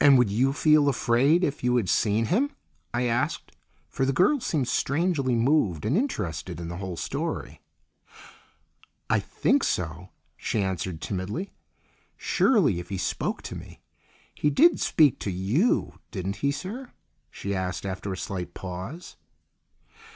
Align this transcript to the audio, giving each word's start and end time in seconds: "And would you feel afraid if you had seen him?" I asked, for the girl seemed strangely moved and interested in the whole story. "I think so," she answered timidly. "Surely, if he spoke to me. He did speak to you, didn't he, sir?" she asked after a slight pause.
"And 0.00 0.18
would 0.18 0.30
you 0.30 0.52
feel 0.52 0.88
afraid 0.88 1.42
if 1.42 1.64
you 1.64 1.74
had 1.74 1.88
seen 1.88 2.26
him?" 2.26 2.52
I 2.94 3.06
asked, 3.06 3.50
for 3.88 4.06
the 4.06 4.12
girl 4.12 4.38
seemed 4.38 4.68
strangely 4.68 5.34
moved 5.34 5.84
and 5.84 5.96
interested 5.98 6.60
in 6.60 6.68
the 6.68 6.76
whole 6.76 6.96
story. 6.96 7.60
"I 9.10 9.18
think 9.18 9.64
so," 9.64 10.10
she 10.36 10.62
answered 10.62 11.00
timidly. 11.00 11.50
"Surely, 12.16 12.78
if 12.78 12.88
he 12.88 12.98
spoke 12.98 13.42
to 13.42 13.56
me. 13.56 13.80
He 14.32 14.48
did 14.48 14.78
speak 14.78 15.18
to 15.18 15.30
you, 15.32 15.98
didn't 16.12 16.36
he, 16.36 16.52
sir?" 16.52 16.92
she 17.28 17.52
asked 17.52 17.84
after 17.84 18.12
a 18.12 18.16
slight 18.16 18.54
pause. 18.54 19.16